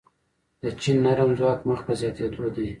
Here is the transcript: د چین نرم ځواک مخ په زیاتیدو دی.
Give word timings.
د 0.61 0.63
چین 0.81 0.97
نرم 1.05 1.29
ځواک 1.37 1.59
مخ 1.69 1.79
په 1.87 1.93
زیاتیدو 1.99 2.47
دی. 2.55 2.67